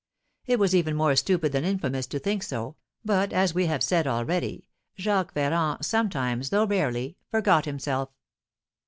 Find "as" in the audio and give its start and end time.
3.31-3.53